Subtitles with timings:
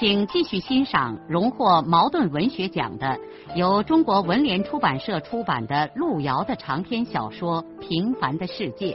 [0.00, 3.20] 请继续欣赏荣获茅盾文学奖的、
[3.54, 8.94] 由中国文联出版社出版的路遥的长篇小说《平凡的世界》，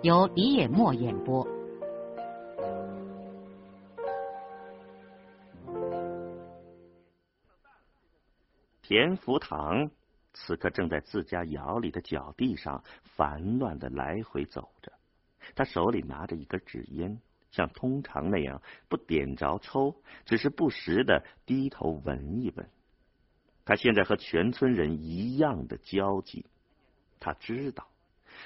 [0.00, 1.46] 由李野墨演播。
[8.80, 9.90] 田福堂
[10.32, 14.90] 此刻正在自家窑里的脚地上烦乱的来回走着，
[15.54, 17.20] 他手里拿着一根纸烟。
[17.58, 22.68] 像通常那样不点着抽，只是不时的低头闻一闻。
[23.64, 26.46] 他现在和全村人一样的焦急。
[27.18, 27.88] 他知道，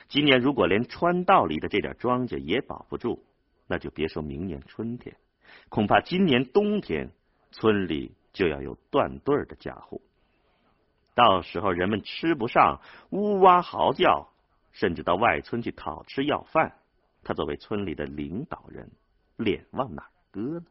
[0.08, 3.22] 今年如果连川道里的这点庄稼也保不住，
[3.66, 5.14] 那就别说明年春天，
[5.68, 7.10] 恐怕今年冬天
[7.50, 10.00] 村里就要有断队的家伙。
[11.14, 14.30] 到时候人们吃不上，呜哇嚎叫，
[14.72, 16.78] 甚至到外村去讨吃要饭。
[17.24, 18.90] 他作为村里的领导人，
[19.42, 20.64] 脸往哪搁呢？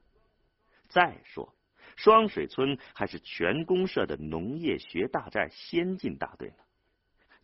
[0.90, 1.54] 再说，
[1.96, 6.56] 双水村还是全公社的农业学大寨先进大队呢。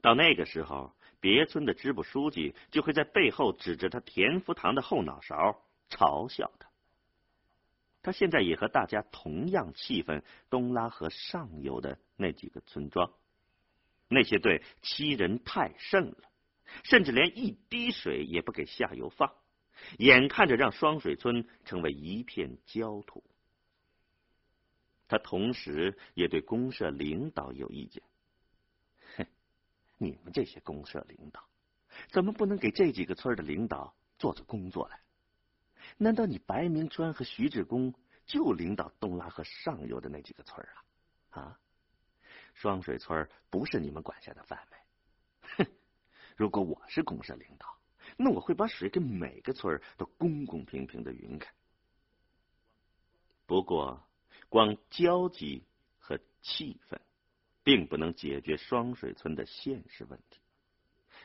[0.01, 6.69] 到那个时候，别村的支部书记就会在背后指着他田福堂的后脑勺嘲笑他。
[8.03, 13.11] 他现在也和大家同样气愤东拉河上游的那几个村庄，
[14.07, 16.17] 那些队欺人太甚了。
[16.83, 19.33] 甚至连一滴水也不给下游放，
[19.99, 23.23] 眼看着让双水村成为一片焦土。
[25.07, 28.03] 他同时也对公社领导有意见。
[29.15, 29.25] 哼，
[29.97, 31.47] 你们这些公社领导，
[32.09, 34.99] 怎么不能给这几个村的领导做做工作来？
[35.97, 37.93] 难道你白明川和徐志公
[38.25, 40.61] 就领导东拉河上游的那几个村
[41.31, 41.41] 啊？
[41.41, 41.59] 啊，
[42.53, 44.77] 双水村不是你们管辖的范围。
[45.57, 45.71] 哼
[46.35, 47.77] 如果我是公社领导，
[48.17, 51.53] 那我会把水给每个村都公公平平的匀开。
[53.45, 54.03] 不过，
[54.49, 55.63] 光焦急
[55.99, 56.99] 和气愤，
[57.63, 60.39] 并不能解决双水村的现实问题。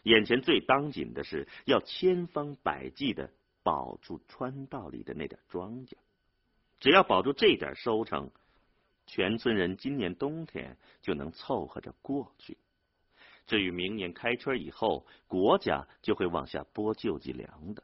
[0.04, 3.32] 眼前最当紧的是要千方百计的
[3.62, 5.94] 保住川道里的那点庄稼。
[6.78, 8.31] 只要保住这点收成，
[9.06, 12.58] 全村人今年冬天就能凑合着过去。
[13.47, 17.82] 至于明年开春以后，国家就会往下拨救济粮的，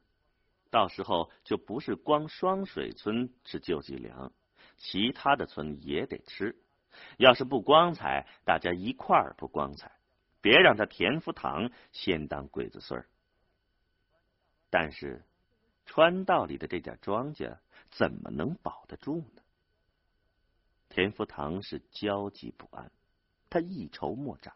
[0.71, 4.33] 到时候就不是光双水村吃救济粮，
[4.77, 6.57] 其他的村也得吃。
[7.19, 9.93] 要是不光彩，大家一块儿不光彩，
[10.41, 13.07] 别让他田福堂先当鬼子孙儿。
[14.71, 15.25] 但是
[15.85, 17.59] 川道里的这点庄稼
[17.91, 19.43] 怎么能保得住呢？
[20.89, 22.91] 田福堂是焦急不安，
[23.51, 24.55] 他一筹莫展。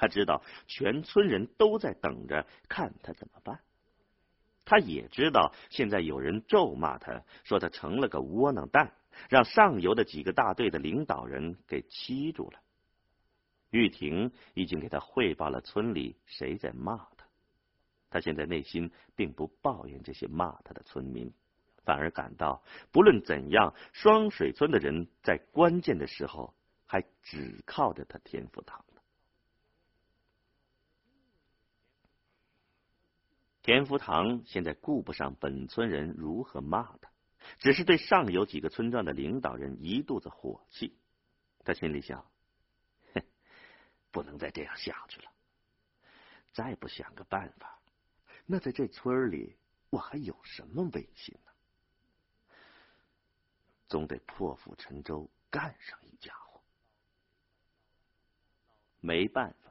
[0.00, 3.60] 他知道全村人都在等着看他怎么办。
[4.64, 8.90] 他也知道现在有人咒骂他，说他成了个窝囊蛋，
[9.28, 12.58] 让上游的几个大队的领导人给欺住了。
[13.72, 17.26] 玉婷已经给他汇报了村里谁在骂他。
[18.08, 21.30] 他现在内心并不抱怨这些骂他的村民，
[21.84, 26.54] 反而感到不论怎样，双水村的人在关键的时候
[26.86, 28.82] 还只靠着他天福堂。
[33.70, 37.08] 田福堂现在顾不上本村人如何骂他，
[37.60, 40.98] 只是对上游几个村庄的领导人一肚子火气。
[41.64, 42.28] 他心里想：
[43.14, 43.22] 哼，
[44.10, 45.30] 不能再这样下去了。
[46.52, 47.78] 再不想个办法，
[48.44, 49.56] 那在这村里
[49.90, 51.52] 我还有什么威信呢？
[53.86, 56.60] 总得破釜沉舟，干上一家伙。
[58.98, 59.69] 没办法。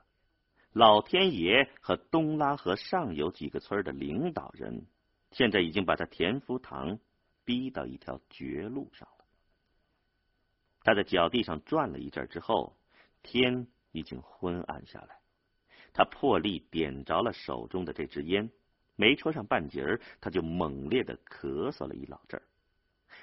[0.73, 4.85] 老天爷和东拉河上游几个村的领导人，
[5.31, 6.99] 现在已经把他田福堂
[7.43, 9.25] 逼到一条绝路上了。
[10.83, 12.77] 他在脚地上转了一阵之后，
[13.23, 15.19] 天已经昏暗下来。
[15.91, 18.51] 他破例点着了手中的这支烟，
[18.95, 22.45] 没抽上半截儿，他就猛烈的咳嗽了一老阵儿。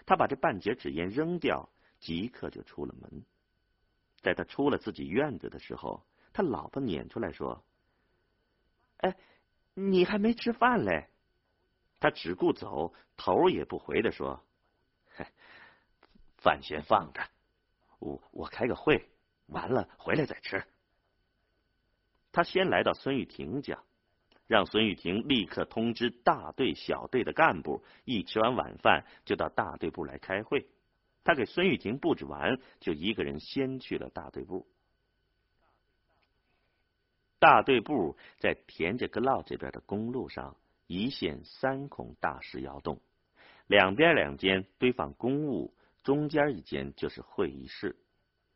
[0.04, 1.68] 他把这半截纸烟扔掉，
[2.00, 3.24] 即刻就出了门。
[4.20, 6.04] 在他出了自己院子的时候。
[6.36, 7.64] 他老婆撵出来说
[9.00, 9.16] ：“哎，
[9.72, 11.08] 你还没吃饭嘞！”
[11.98, 14.44] 他只顾走，头也不回的说
[16.36, 17.26] ：“饭先放着，
[18.00, 19.08] 我我开个会，
[19.46, 20.62] 完了回来再吃。
[22.32, 23.82] 他先来到孙玉婷家，
[24.46, 30.68] 让孙玉婷立刻通知大队、小队的干部，一吃完晚饭就到大队部来开会。
[31.24, 34.66] 他给孙玉婷布置完，就一个人先去了大队部。
[37.38, 40.56] 大队部在田家阁老这边的公路上，
[40.86, 43.00] 一线三孔大石窑洞，
[43.66, 47.96] 两边两间堆放公务，中间一间就是会议室。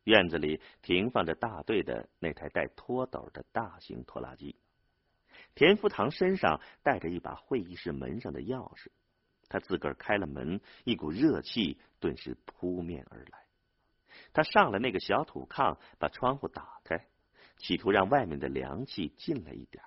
[0.03, 4.55] 院子里停放着大队的那台带拖斗的大型拖拉机。
[5.53, 8.87] 田福堂身上带着一把会议室门上的钥匙，
[9.47, 13.45] 他自个儿开了门，一股热气顿时扑面而来。
[14.33, 17.05] 他上了那个小土炕，把窗户打开，
[17.61, 19.83] 企图让外面的凉气进来一点，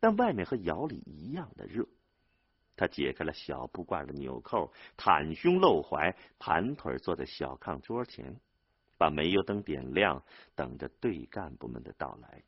[0.00, 1.86] 但外面和窑里一样的热。
[2.76, 8.38] 他解开了小布褂的纽扣，袒胸露怀，盘腿坐在小炕桌前。
[8.98, 10.24] 把煤油灯点亮，
[10.54, 12.42] 等着队干部们的到来。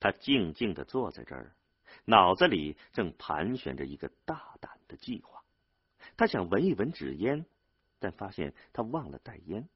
[0.00, 1.54] 他静静的坐在这儿，
[2.04, 5.40] 脑子里正盘旋着一个大胆的计划。
[6.16, 7.46] 他想闻一闻纸烟，
[8.00, 9.68] 但发现他忘了带烟，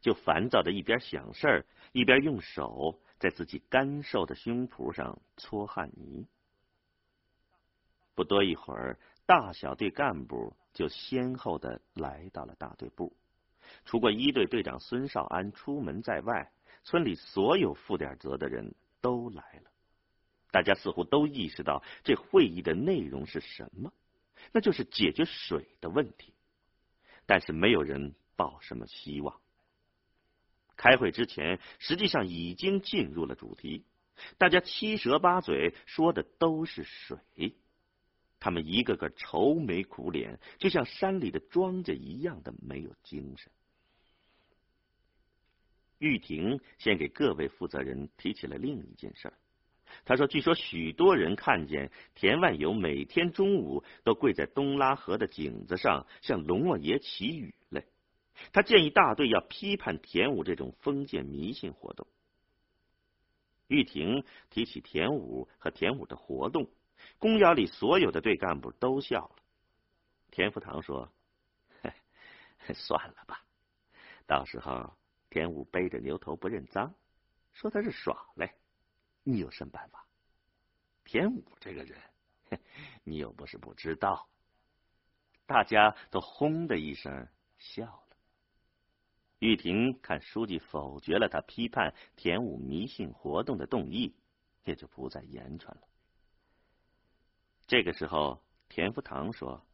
[0.00, 6.26] 就烦躁的一边想事儿，一边用手在自己干瘦的胸脯上搓汗泥。
[8.14, 13.16] 不多一会儿，大小队干部就先后的来到了大队部。
[13.84, 16.50] 除过一队队长孙少安出门在外，
[16.84, 19.70] 村里所有负点责的人都来了。
[20.50, 23.92] 大家似乎都意识到这会议的内容是什么，
[24.52, 26.32] 那就是解决水的问题。
[27.26, 29.38] 但是没有人抱什么希望。
[30.78, 33.84] 开会之前，实际上已经进入了主题，
[34.38, 37.18] 大家七舌八嘴说的都是水。
[38.40, 43.50] 他们一个个愁眉苦脸，就像山里的庄稼一样的没有精神。
[45.98, 49.34] 玉婷先给各位负责人提起了另一件事儿。
[50.04, 57.52] 他说：“据说许多人看见田万有每天中午都跪在东拉河的井子上向龙王爷祈雨。
[58.52, 62.06] 他建议大队要批判田武这种封建迷信活动。”
[63.68, 66.70] 玉婷提起田武和田武的活动。
[67.18, 69.36] 公窑里所有的队干部都笑了。
[70.32, 71.12] 田福堂说
[72.74, 73.40] ：“算了吧，
[74.26, 74.96] 到时候
[75.30, 76.92] 田武背着牛头不认脏，
[77.52, 78.52] 说他是耍赖，
[79.22, 80.04] 你有什么办法？
[81.04, 82.00] 田武这个人，
[83.04, 84.28] 你又不是不知道。”
[85.46, 88.07] 大家都轰的一声笑了。
[89.38, 94.14] 玉婷看书记否决了他批判田武迷信活动的动议，
[94.64, 95.82] 也就不再言传了。
[97.66, 99.64] 这个时候，田福堂说：“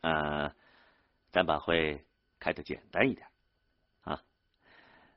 [0.00, 0.54] 呃，
[1.30, 2.06] 咱把会
[2.38, 3.26] 开的简单一点
[4.02, 4.22] 啊。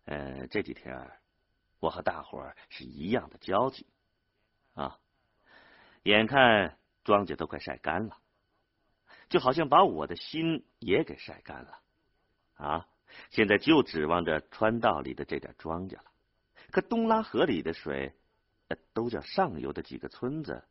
[0.05, 1.11] 呃，这几天
[1.79, 3.87] 我和大伙是一样的焦急
[4.73, 4.99] 啊。
[6.03, 8.17] 眼看庄稼都快晒干了，
[9.29, 11.79] 就好像把我的心也给晒干了
[12.63, 12.87] 啊。
[13.29, 16.05] 现在就指望着川道里的这点庄稼了。
[16.71, 18.13] 可东拉河里的水……”
[18.91, 20.63] 都叫上游的几个村子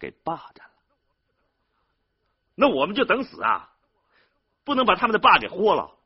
[0.00, 0.74] 给霸占了，
[2.56, 3.72] 那我们就等死啊！
[4.64, 5.96] 不能把他们的坝给豁了。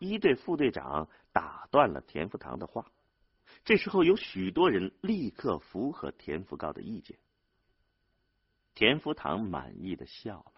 [0.00, 2.84] 一队副队长打断了田福堂的话。
[3.64, 7.16] 这时候有许多人立刻符合田福高的意见。
[8.74, 10.52] 田福堂满意的笑了。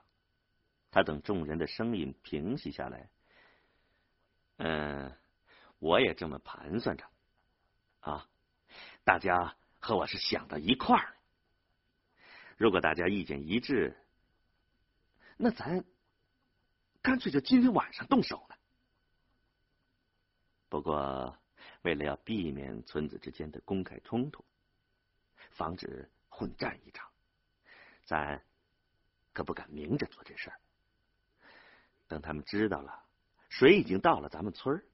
[0.91, 3.09] 他等众人的声音平息下来，
[4.57, 5.17] 嗯，
[5.79, 7.05] 我也这么盘算着
[8.01, 8.29] 啊，
[9.05, 9.57] 大家。
[9.79, 11.15] 和我是想到一块儿。
[12.57, 13.97] 如果大家意见一致，
[15.37, 15.85] 那咱
[17.03, 18.59] 干脆就今天晚上动手了。
[20.69, 21.39] 不过，
[21.83, 24.45] 为了要避免村子之间的公开冲突，
[25.53, 27.09] 防止混战一场，
[28.05, 28.43] 咱
[29.33, 30.61] 可不敢明着做这事儿。
[32.09, 33.06] 等他们知道了
[33.59, 34.85] 水已经到了咱们村儿，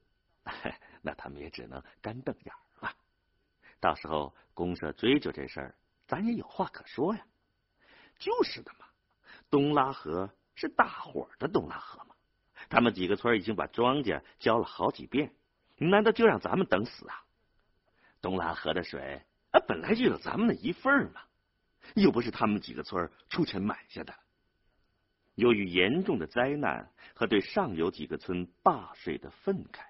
[1.03, 2.95] 那他们也只能干瞪眼了。
[3.81, 5.75] 到时候公社追究这事儿，
[6.07, 7.25] 咱也有话可说呀。
[8.17, 8.85] 就是的嘛，
[9.49, 12.15] 东拉河是大伙的东拉河嘛。
[12.69, 15.35] 他们几个村已经把庄稼浇了好几遍，
[15.75, 17.21] 难道就让咱们等死啊？
[18.21, 21.21] 东拉河的水啊，本来就有咱们的一份嘛，
[21.95, 24.15] 又不是他们几个村出钱买下的。
[25.35, 29.81] 由于严重的灾难和对上游几个村坝水的愤慨，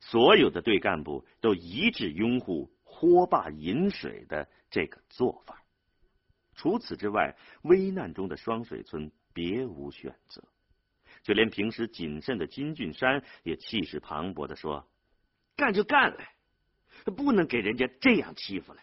[0.00, 2.70] 所有的队干部都一致拥护。
[2.92, 5.62] 豁坝引水的这个做法，
[6.54, 10.42] 除此之外，危难中的双水村别无选择。
[11.22, 14.86] 就连平时谨慎的金俊山也气势磅礴的说
[15.56, 16.18] ：“干就干了，
[17.16, 18.82] 不能给人家这样欺负了。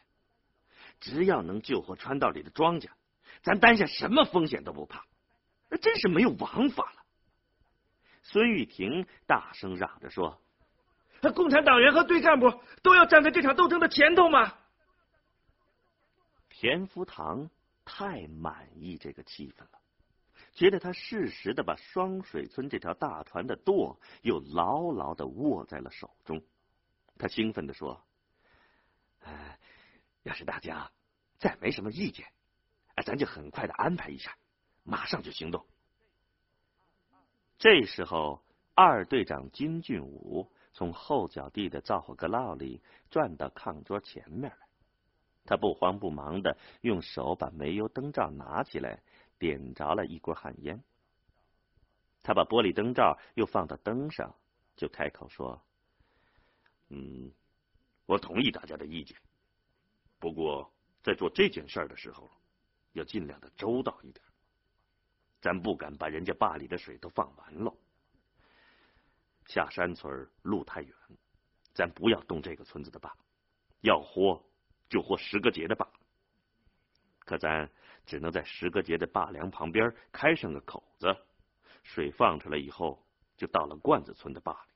[0.99, 2.89] 只要能救活川道里的庄稼，
[3.43, 5.05] 咱担下什么风险都不怕。
[5.77, 7.03] 真是没有王法了。”
[8.23, 10.41] 孙玉婷大声嚷着说
[11.33, 14.53] ：“共产党员和队干部都要站在这场斗争的前头吗？”
[16.49, 17.49] 田福堂
[17.85, 19.79] 太满意这个气氛了。
[20.53, 26.41] 觉得他适时的把双水村这条大船的舵又牢牢的握在了手中，
[27.19, 28.03] 他兴奋的说
[29.21, 29.57] ：“呃，
[30.23, 30.91] 要是大家
[31.37, 32.25] 再没什么意见，
[33.05, 34.35] 咱就很快的安排一下，
[34.87, 35.63] 马上就行动。”
[37.59, 38.41] 这时候，
[38.73, 44.67] 二队长金俊武从后脚地的灶火格烙里转到炕桌前面来，
[45.45, 49.03] 他不慌不忙的用手把煤油灯罩拿起来。
[49.39, 50.81] 点着了一锅旱烟，
[52.23, 54.33] 他把玻璃灯罩又放到灯上，
[54.75, 55.61] 就开口说
[56.89, 57.31] ：“嗯，
[58.07, 59.15] 我同意大家的意见，
[60.17, 62.31] 不过在做这件事的时候，
[62.93, 64.25] 要尽量的周到一点。
[65.47, 67.73] 咱不敢把人家坝里的水都放完了。
[69.45, 70.93] 下山村路太远，
[71.73, 73.15] 咱不要动这个村子的坝，
[73.79, 74.43] 要豁
[74.89, 75.87] 就豁十个节的坝。
[77.19, 77.69] 可咱……”
[78.05, 81.13] 只能在十个节的坝梁旁边开上个口子，
[81.83, 84.71] 水放出来以后就到了罐子村的坝里，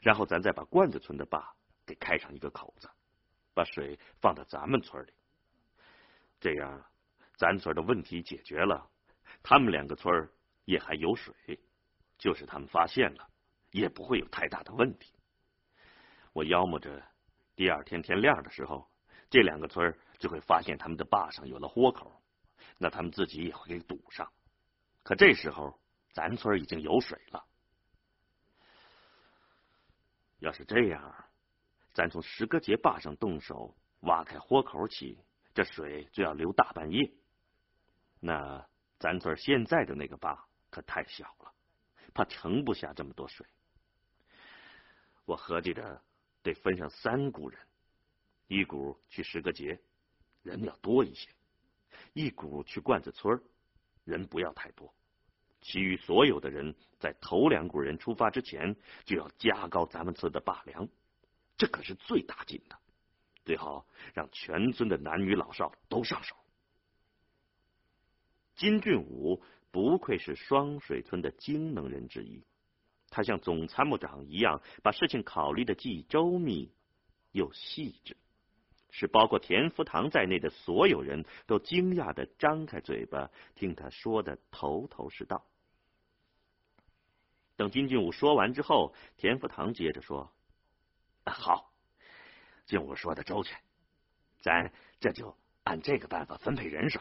[0.00, 1.54] 然后咱再把罐子村的坝
[1.84, 2.88] 给开上一个口子，
[3.52, 5.12] 把水放到咱们村里。
[6.40, 6.82] 这样，
[7.36, 8.88] 咱村的问题解决了，
[9.42, 10.30] 他们两个村儿
[10.64, 11.34] 也还有水，
[12.18, 13.28] 就是他们发现了，
[13.70, 15.12] 也不会有太大的问题。
[16.32, 17.02] 我妖摸着，
[17.56, 18.88] 第二天天亮的时候，
[19.28, 22.12] 这两个村儿就会发现他们的坝上有了豁口。
[22.78, 24.32] 那他们自己也会给堵上，
[25.02, 25.78] 可这时候
[26.12, 27.44] 咱村已经有水了。
[30.38, 31.14] 要是这样，
[31.92, 35.18] 咱从石歌节坝上动手挖开豁口起，
[35.54, 37.12] 这水就要流大半夜。
[38.18, 38.66] 那
[39.02, 41.52] 咱村现在的那个坝可太小了，
[42.14, 43.44] 怕盛不下这么多水。
[45.24, 46.00] 我合计着
[46.44, 47.58] 得分上三股人，
[48.46, 49.76] 一股去石歌节，
[50.44, 51.28] 人要多一些。
[52.12, 53.42] 一股去罐子村
[54.04, 54.94] 人不要太多，
[55.60, 60.88] 其余所有的人在头两股人出发之前就要加高咱们村的坝梁，
[61.56, 62.78] 这可是最大劲的，
[63.44, 66.36] 最好让全村的男女老少都上手。
[68.54, 72.44] 金俊武不愧是双水村的精能人之一，
[73.08, 76.70] 他像总参谋长一样，把事情考虑的既周密
[77.32, 78.16] 又细致。
[78.94, 85.46] 使包括田福堂在内的所有人都惊讶的张开嘴巴听他说的头头是道。
[87.56, 90.30] 等金俊武说完之后，田福堂接着说
[91.24, 91.72] ：“好，
[92.66, 93.58] 俊武说的周全，
[94.40, 97.00] 咱这就按这个办法分配人手。”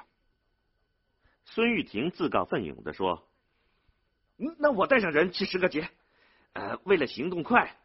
[1.54, 3.28] 孙玉婷自告奋勇的说
[4.58, 5.90] ：“那我带上人去石个节，
[6.54, 7.78] 呃，为了行动快，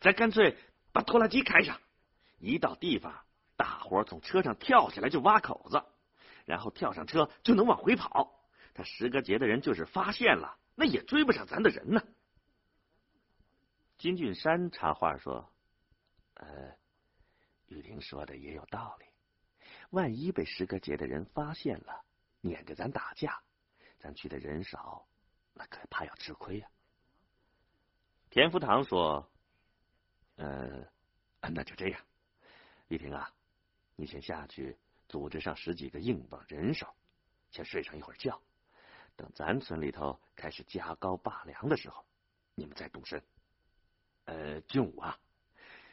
[0.00, 0.56] 咱干脆
[0.92, 1.80] 把拖拉机开上，
[2.40, 3.14] 一到地方。”
[3.56, 5.80] 大伙从车上跳下来就挖口子，
[6.44, 8.44] 然后跳上车就能往回跑。
[8.74, 12.02] 他石歌节的人就是发现了，那也追不上咱的人呢。
[13.96, 15.48] 金俊山插话说
[16.34, 16.76] ：“呃，
[17.68, 19.06] 玉婷说的也有道理。
[19.90, 22.03] 万一被石歌节的人发现了，
[22.44, 23.42] 撵着咱打架，
[23.98, 25.08] 咱去的人少，
[25.54, 26.68] 那可怕要吃亏呀。”
[28.28, 29.26] 田福堂说
[30.36, 30.86] ：“呃，
[31.40, 32.00] 那就这样，
[32.88, 33.32] 玉婷啊。”
[33.96, 34.76] 你先下去
[35.08, 36.94] 组织上十几个硬棒人手，
[37.50, 38.38] 先睡上一会儿觉。
[39.16, 42.04] 等咱村里头开始加高坝梁的时候，
[42.54, 43.24] 你们再动身。
[44.26, 45.18] 呃，俊武啊，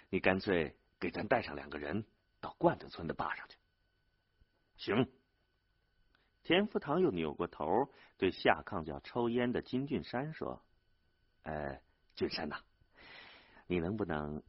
[0.10, 2.04] 你干脆给咱带上两个人
[2.42, 3.58] 到罐子村的坝上去。
[4.76, 5.21] 行。
[6.44, 10.62] 田福堂又扭过头对下炕要抽烟的金俊山说
[11.44, 11.82] ：“呃，
[12.16, 12.60] 俊山呐，
[13.68, 14.42] 你能不能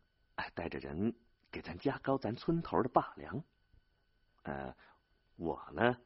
[0.55, 1.15] 带着人？”
[1.53, 3.45] 给咱加高咱村头的坝梁，
[4.45, 4.75] 呃，
[5.37, 5.99] 我呢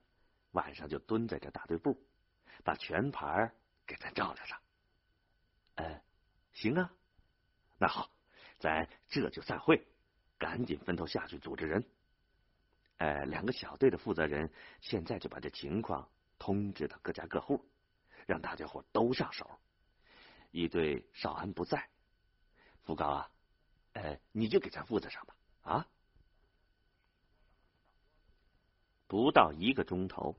[0.51, 1.97] 晚上就蹲在这大队部，
[2.65, 3.55] 把全盘
[3.87, 4.61] 给咱照料上。
[5.77, 6.03] 呃，
[6.53, 6.91] 行啊，
[7.79, 8.11] 那好，
[8.59, 9.87] 咱这就散会，
[10.37, 11.85] 赶紧分头下去组织人。
[12.99, 14.51] 呃，两个小队的负责人
[14.81, 17.65] 现在就把这情况通知到各家各户，
[18.27, 19.59] 让大家伙都上手。
[20.51, 21.89] 一队少安不在，
[22.85, 23.31] 福高啊。
[23.93, 25.87] 呃，你就给咱负责上吧，啊！
[29.07, 30.37] 不到一个钟头，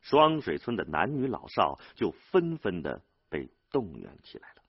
[0.00, 4.62] 双水村的男女老少就纷纷的被动员起来了。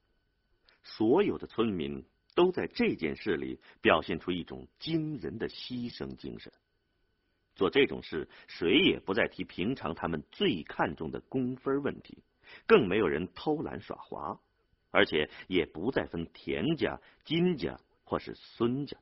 [0.84, 6.52] 所有的村民都在这件事里表现出一种惊人的牺牲精神。
[7.56, 12.24] 做这种事，谁也不再提平常他们最看重的工分问题，
[12.66, 14.40] 更没有人偷懒耍滑，
[14.92, 18.98] 而且也不再分田家、金家或是孙家，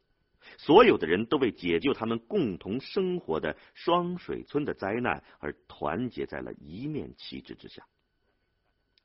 [0.58, 7.86] 所有的人都为解救他们共同生活的双水村的灾难而团结在了一面旗帜之下。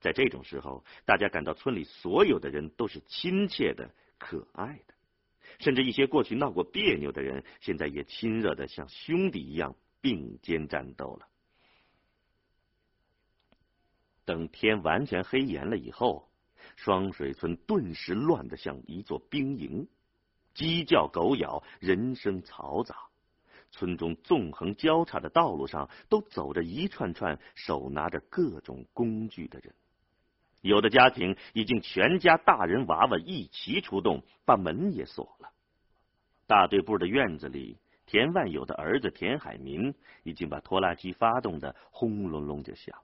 [0.00, 4.94] 在这种时候，大家感到村里所有的人都是亲切的、可爱的。
[5.58, 11.26] 甚至一些过去闹过别扭的人，现在也亲热的像兄弟一样并肩战斗了。
[14.24, 16.28] 等天完全黑严了以后，
[16.76, 19.88] 双水村顿时乱得像一座兵营，
[20.52, 22.96] 鸡叫狗咬，人声嘈杂。
[23.70, 29.74] 村中纵横交叉的道路上，都走着一串串手拿着各种工具的人。
[30.66, 35.50] 有的家庭已经全家大人娃娃一齐出动，把门也锁了。
[36.46, 42.94] 大队部的院子里，田万友的儿子田海民已经把拖拉机发动的轰隆隆就响。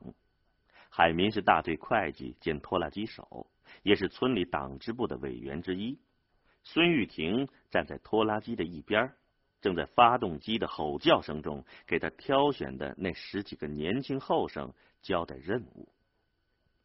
[0.91, 3.47] 海民是大队会计兼拖拉机手，
[3.83, 5.99] 也是村里党支部的委员之一。
[6.65, 9.13] 孙玉婷站在拖拉机的一边，
[9.61, 15.89] 正在发动机的吼叫声中给他挑选的那十几个年轻后生交代任务。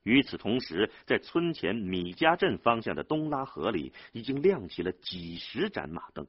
[0.08, 6.26] 与此同时，在村前米家镇方向的东拉河里，已经亮起了几十盏马灯。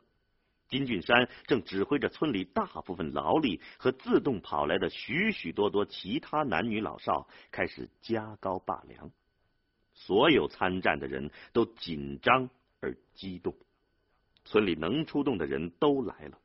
[0.68, 9.12] 金俊山正指挥着村里大部分劳力和自动跑来的许许多多其他男女老少，开始加高坝梁。
[9.94, 13.54] 所有参战的人都紧张而激动。
[14.44, 16.38] 村里能出动的人都来了，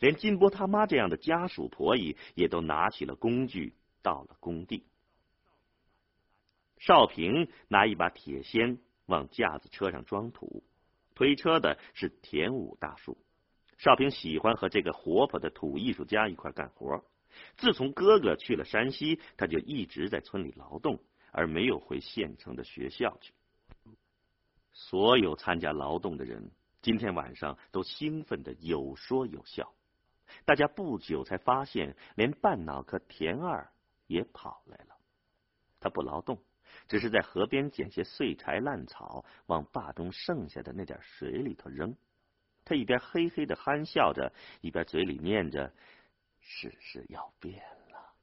[0.00, 4.82] 连金波他妈这样的家属婆姨也都拿起了工具，到了工地。
[6.78, 10.62] 少平拿一把铁锨往架子车上装土，
[11.14, 13.18] 推车的是田武大叔。
[13.78, 17.04] 少平喜欢和这个活泼的土艺术家一块干活。
[17.56, 23.32] 自从哥哥去了山西，他就一直在村里劳动，而没有回县城的学校去。
[24.72, 26.50] 所有参加劳动的人
[26.82, 29.72] 今天晚上都兴奋的有说有笑。
[30.44, 33.70] 大家不久才发现，连半脑壳田二
[34.06, 34.96] 也跑来了。
[35.80, 36.42] 他不劳动。
[36.88, 41.94] 只是在河边捡些碎柴烂草，往坝中剩下的那点水里头扔。
[42.64, 45.72] 他一边嘿嘿的憨笑着，一边嘴里念着
[46.40, 48.14] ：“世事要变了。”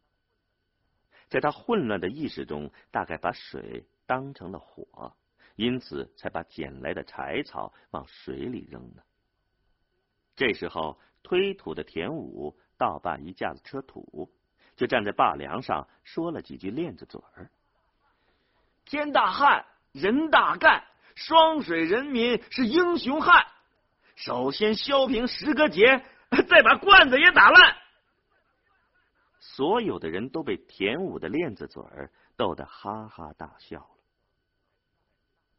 [1.29, 5.15] 在他混乱的意识中，大概把水当成了火，
[5.55, 9.03] 因此才把捡来的柴草往水里扔呢。
[10.35, 14.31] 这时候，推土的田武倒罢一架子车土，
[14.75, 17.49] 就站在坝梁上说了几句链子嘴儿。
[18.85, 20.83] 天大旱，人大干，
[21.15, 23.45] 双水人民是英雄汉。
[24.15, 26.05] 首先削平十个节，
[26.47, 27.75] 再把罐子也打烂。
[29.39, 33.89] 所有的人都被田武的链子嘴儿逗得哈哈大笑了。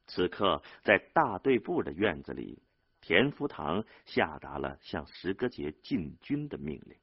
[0.07, 2.62] 此刻，在大队部的院子里，
[3.01, 6.97] 田福堂下达了向石戈节进军的命令。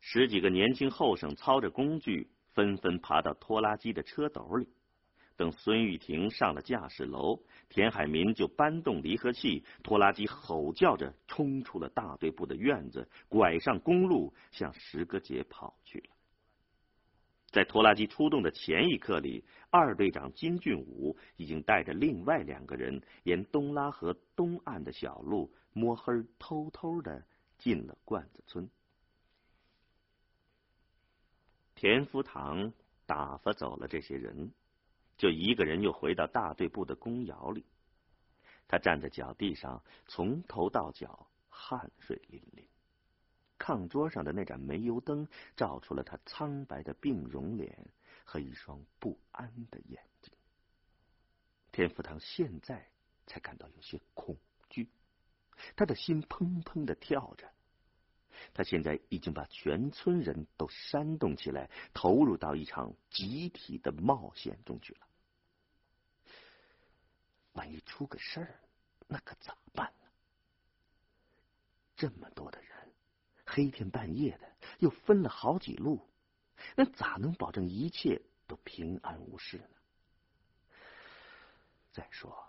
[0.00, 4.68] 十几个年轻后生操着工具，纷纷爬到拖拉机的车斗里。
[5.36, 16.16] 等孙玉婷上了驾驶楼，田海民就搬动离合器，拖拉机吼叫着冲出了大队部的院子，拐上公路向石戈节跑去了。
[17.50, 27.24] 在拖拉机出动的前一刻里，二队长金俊武已经带着另外两个人沿东拉河东岸的小路摸黑偷偷的
[27.58, 28.68] 进了罐子村。
[31.74, 32.72] 田福堂
[33.04, 34.50] 打发走了这些人。
[35.16, 37.64] 就一个人又回到大队部的公窑里，
[38.68, 42.66] 他站在脚地上，从头到脚汗水淋淋。
[43.58, 45.26] 炕桌上的那盏煤油灯
[45.56, 47.88] 照出了他苍白的病容脸
[48.24, 50.34] 和一双不安的眼睛。
[51.72, 52.86] 田福堂现在
[53.26, 54.36] 才感到有些恐
[54.68, 54.90] 惧，
[55.74, 57.50] 他的心砰砰的跳着。
[58.54, 65.00] 他现在已经把全村人都煽动起来，投入到一场集体的冒险中去了。
[67.52, 68.60] 万一出个事儿，
[69.06, 70.08] 那可咋办呢？
[71.96, 72.70] 这么多的人，
[73.46, 76.06] 黑天半夜的，又分了好几路，
[76.74, 79.68] 那咋能保证一切都平安无事呢？
[81.92, 82.46] 再说，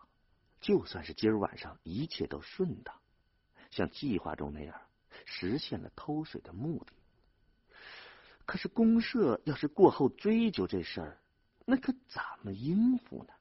[0.60, 3.02] 就算是今儿晚上一切都顺当，
[3.72, 4.87] 像计划中那样
[5.30, 6.94] 实现了偷水的目的，
[8.46, 11.20] 可是公社要是过后追究这事儿，
[11.66, 13.34] 那可怎么应付呢？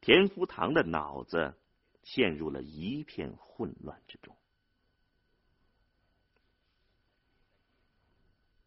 [0.00, 1.54] 田福堂的脑子
[2.04, 4.34] 陷入了一片混乱之中。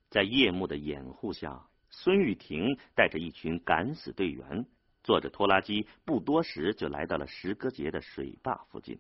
[0.10, 4.66] 在夜幕的掩护下，孙玉婷带着一群敢死队员，
[5.04, 9.00] 坐着拖拉机，不多时就来到了石歌节的水坝附近。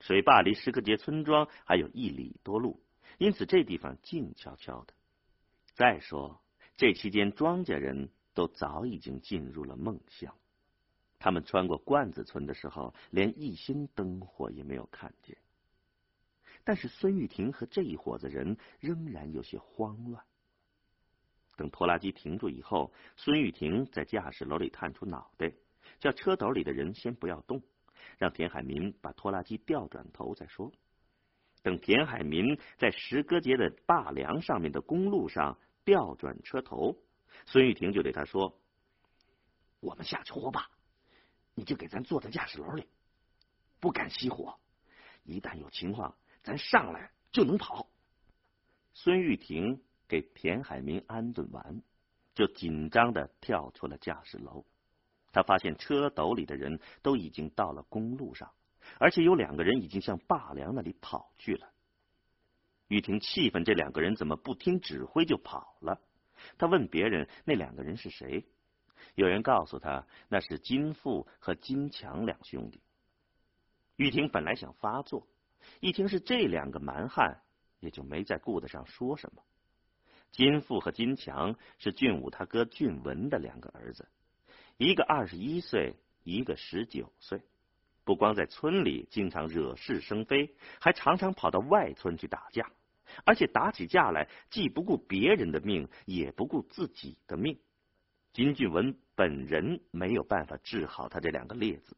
[0.00, 2.80] 水坝离石歌节村庄还有一里多路，
[3.18, 4.94] 因此这地方静悄悄的。
[5.74, 6.40] 再说，
[6.76, 10.34] 这期间庄稼人都早已经进入了梦乡。
[11.18, 15.36] 他们穿过罐子村的时候，连一星灯火也没有看见。
[16.62, 20.24] 但是孙玉婷和这一伙子人仍然有些慌乱。
[21.56, 25.52] 等拖拉机停住以后，孙玉婷在驾驶楼里探出脑袋，
[25.98, 27.60] 叫车斗里的人先不要动，
[28.16, 30.72] 让田海民把拖拉机调转头再说。
[31.62, 36.96] 等田海民在石歌节的坝梁上面的公路上调转车头，
[37.46, 38.58] 孙玉婷就对他说
[39.80, 40.70] ：“我们下去火把，
[41.54, 42.86] 你就给咱坐在驾驶楼里，
[43.80, 44.58] 不敢熄火。
[45.24, 47.88] 一旦有情况，咱上来就能跑。”
[48.94, 49.82] 孙玉婷。
[50.10, 51.82] 给田海明安顿完，
[52.32, 54.64] 就紧张的跳出了驾驶楼。
[55.38, 58.50] 他发现车斗里的人都已经到了公路上，
[58.98, 61.70] 而且有两个人已经向坝梁那里跑去了。
[62.88, 66.00] 玉婷气愤，这两个人怎么不听指挥就跑了？
[66.58, 68.44] 他问别人那两个人是谁，
[69.14, 72.82] 有人告诉他那是金富和金强两兄弟。
[73.94, 75.28] 玉婷本来想发作，
[75.78, 77.42] 一听是这两个蛮汉，
[77.78, 79.44] 也就没再顾得上说什么。
[80.32, 84.08] 金富和金强是俊武他哥俊文的两个儿子，
[84.78, 87.42] 一个二十一岁，一个十九岁。
[88.04, 92.70] 不光在村里经常惹是生非，还常常跑到外村去打架，
[93.26, 97.58] 而且打起架来既不顾别人的命，也不顾自己的命。
[98.32, 101.96] 金俊文本人没有办法治好他这两个劣子。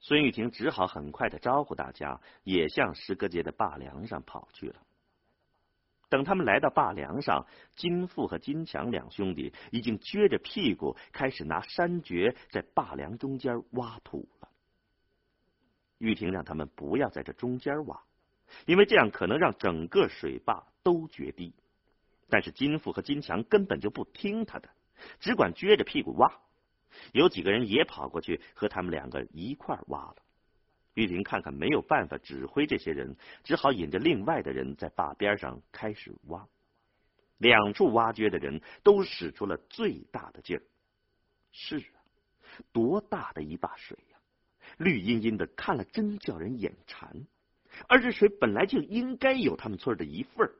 [0.00, 4.76] 孙玉婷只好很快的招呼大家，也向石歌节的坝梁上跑去了。
[6.08, 14.48] 等他们来到坝梁上，金富和金强两兄弟已经撅着屁股开始拿山掘在坝梁中间挖土了。
[15.98, 18.00] 玉婷让他们不要在这中间挖，
[18.66, 21.52] 因为这样可能让整个水坝都决堤。
[22.28, 24.68] 但是金富和金强根本就不听他的，
[25.20, 26.30] 只管撅着屁股挖。
[27.12, 30.16] 有几个人也跑过去和他们两个一块挖了。
[30.96, 36.48] 玉婷看看没有办法指挥这些人，只好引着另外的人在坝边上开始挖。
[37.36, 40.62] 两处挖掘的人都使出了最大的劲儿。
[41.52, 42.00] 是啊，
[42.72, 44.16] 多大的一坝水呀！
[44.78, 47.26] 绿茵茵的，看了真叫人眼馋。
[47.88, 50.54] 而这水本来就应该有他们村的一份儿。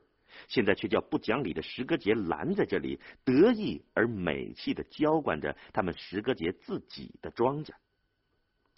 [0.47, 7.71] 现在却叫不讲理的石歌节拦在这里，得意而美气的浇灌着他们石歌节自己的庄稼。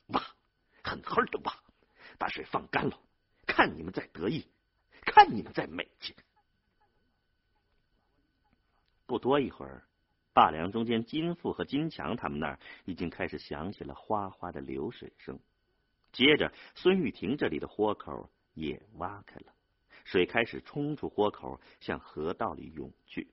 [0.08, 0.24] 挖，
[0.84, 1.54] 狠狠的挖，
[2.18, 3.00] 把水放干了，
[3.46, 4.48] 看你们在得意，
[5.02, 6.16] 看你们在美气。
[9.06, 9.84] 不多一会儿，
[10.34, 15.40] 坝梁中间金富和金强他们那儿已经开始响起了哗哗的流水声。
[16.12, 19.54] 接着，孙玉婷这里的豁口也挖开了。
[20.06, 23.28] 水开始冲出豁口，向河道里涌去。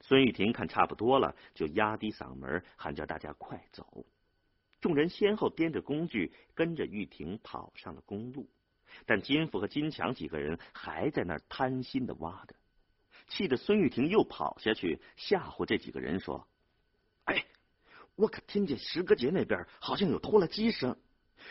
[0.00, 4.04] 孙玉婷看差不多了，就压低嗓门喊叫大家快走。
[4.82, 8.46] 众人先后掂着工具，跟着玉婷跑上了公路。
[9.06, 12.54] 但金富和金强几个人还在那儿贪心的挖着，
[13.28, 16.46] 气得孙玉婷又跑下去吓唬这几个人说
[17.24, 17.46] ：“哎，
[18.16, 20.98] 我可听见石歌节那边好像有拖拉机声，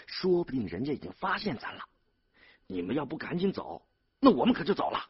[0.06, 1.86] 说不定人家已经发现咱了。”
[2.68, 3.88] 你们要不赶紧走，
[4.20, 5.10] 那我们可就走了。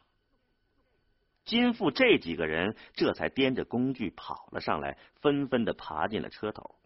[1.44, 6.76] 金富这几个人这才掂着工具跑了上来，纷纷的爬进了车头。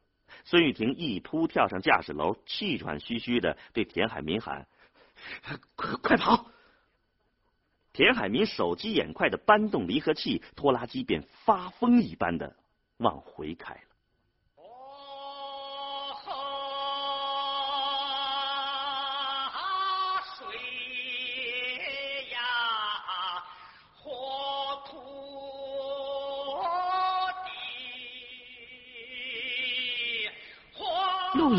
[0.46, 4.68] 孙玉婷一扑跳上驾驶楼，气喘吁吁的对田海民喊
[5.74, 6.46] ：“快快跑！”
[7.92, 12.54] 田海民手疾眼快的搬动离合器，拖拉机便发疯一般的
[12.98, 13.80] 往回开了。